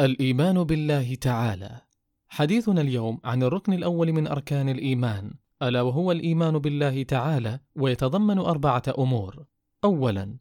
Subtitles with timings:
[0.00, 1.80] الإيمان بالله تعالى.
[2.28, 5.34] حديثنا اليوم عن الركن الأول من أركان الإيمان.
[5.62, 9.44] ألا وهو الإيمان بالله تعالى ويتضمن أربعة أمور.
[9.84, 10.36] اولا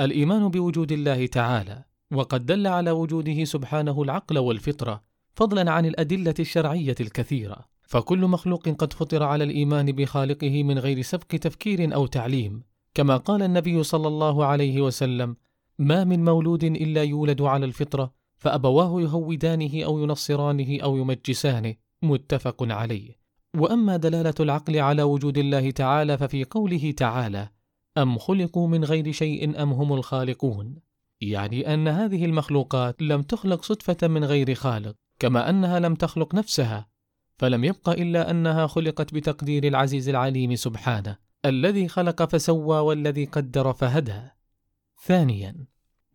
[0.00, 5.02] الإيمان بوجود الله تعالى وقد دل على وجوده سبحانه العقل والفطرة
[5.34, 7.64] فضلا عن الأدلة الشرعية الكثيرة.
[7.82, 12.62] فكل مخلوق قد فطر على الإيمان بخالقه من غير سبق تفكير أو تعليم.
[12.94, 15.36] كما قال النبي صلى الله عليه وسلم
[15.78, 23.16] ما من مولود إلا يولد على الفطرة فأبواه يهودانه أو ينصرانه أو يمجسانه متفق عليه.
[23.56, 27.48] وأما دلالة العقل على وجود الله تعالى ففي قوله تعالى
[27.98, 30.78] أم خلقوا من غير شيء أم هم الخالقون؟
[31.20, 36.88] يعني أن هذه المخلوقات لم تخلق صدفة من غير خالق كما أنها لم تخلق نفسها
[37.38, 44.22] فلم يبق إلا أنها خلقت بتقدير العزيز العليم سبحانه الذي خلق فسوى والذي قدر فهدى.
[45.02, 45.66] ثانيا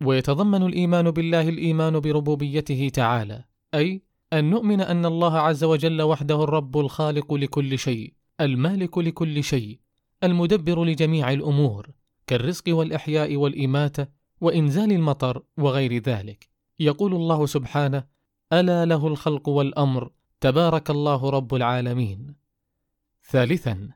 [0.04, 4.02] ويتضمن الإيمان بالله الإيمان بربوبيته تعالى أي
[4.32, 9.78] أن نؤمن أن الله عز وجل وحده الرب الخالق لكل شيء المالك لكل شيء
[10.24, 11.90] المدبر لجميع الأمور
[12.26, 14.06] كالرزق والإحياء والإماتة
[14.40, 16.48] وإنزال المطر وغير ذلك.
[16.78, 18.04] يقول الله سبحانه
[18.52, 22.34] ألا له الخلق والأمر تبارك الله رب العالمين.
[23.30, 23.88] ثالثا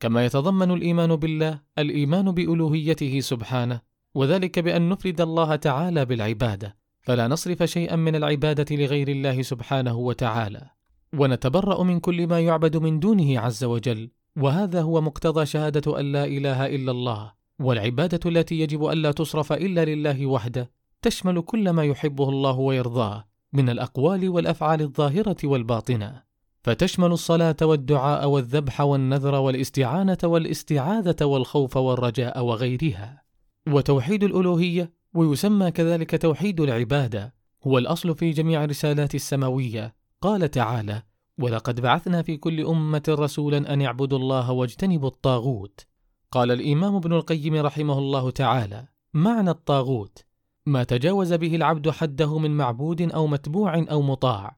[0.00, 3.80] كما يتضمن الإيمان بالله الإيمان بألوهيته سبحانه
[4.14, 10.70] وذلك بأن نفرد الله تعالى بالعبادة فلا نصرف شيئا من العبادة لغير الله سبحانه وتعالى.
[11.18, 16.24] ونتبرأ من كل ما يعبد من دونه عز وجل وهذا هو مقتضى شهادة أن لا
[16.24, 17.32] إله إلا الله.
[17.58, 20.70] والعبادة التي يجب الا تصرف إلا لله وحده
[21.02, 26.22] تشمل كل ما يحبه الله ويرضاه من الأقوال والأفعال الظاهرة والباطنة.
[26.62, 33.23] فتشمل الصلاة والدعاء والذبح والنذر والاستعانة والاستعاذة والخوف والرجاء وغيرها.
[33.68, 37.34] وتوحيد الألوهية ويسمى كذلك توحيد العبادة
[37.66, 39.94] هو الأصل في جميع الرسالات السماوية.
[40.20, 41.02] قال تعالى
[41.38, 45.86] ولقد بعثنا في كل أمة رسولا أن اعبدوا الله واجتنبوا الطاغوت
[46.30, 50.24] قال الإمام ابن القيم رحمه الله تعالى معنى الطاغوت؟
[50.66, 54.56] ما تجاوز به العبد حده من معبود أو متبوع أو مطاع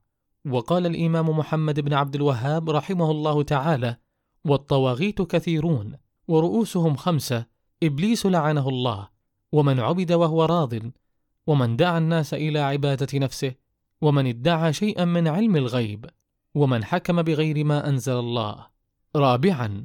[0.50, 3.96] وقال الإمام محمد بن عبد الوهاب رحمه الله تعالى
[4.44, 5.96] والطواغيت كثيرون
[6.28, 7.46] ورؤوسهم خمسة
[7.82, 9.08] إبليس لعنه الله
[9.52, 10.74] ومن عبد وهو راض
[11.46, 13.54] ومن دعا الناس إلى عبادة نفسه
[14.00, 16.06] ومن ادعى شيئا من علم الغيب
[16.54, 18.66] ومن حكم بغير ما أنزل الله.
[19.16, 19.84] رابعا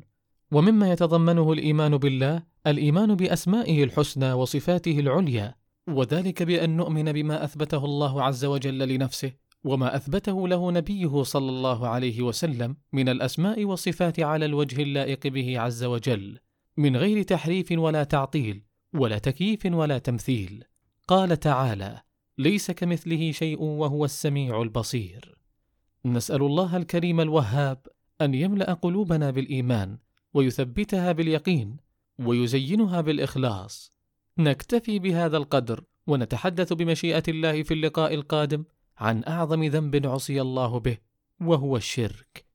[0.52, 5.56] ومما يتضمنه الإيمان بالله الإيمان بأسمائه الحسنى وصفاته العليا
[5.88, 9.31] وذلك بأن نؤمن بما أثبته الله عز وجل لنفسه
[9.63, 15.59] وما أثبته له نبيه صلى الله عليه وسلم من الأسماء والصفات على الوجه اللائق به
[15.59, 16.40] عز وجل.
[16.81, 20.64] من غير تحريف ولا تعطيل ولا تكييف ولا تمثيل.
[21.08, 22.02] قال تعالى
[22.38, 25.38] ليس كمثله شيء وهو السميع البصير.
[26.06, 27.88] نسأل الله الكريم الوهاب
[28.22, 29.97] أن يملأ قلوبنا بالإيمان
[30.34, 31.78] ويثبتها باليقين
[32.20, 33.94] ويزينها بالإخلاص.
[34.38, 38.64] نكتفي بهذا القدر ونتحدث بمشيئة الله في اللقاء القادم
[38.97, 40.97] عن أعظم ذنب عصي الله به
[41.41, 42.51] وهو الشرك.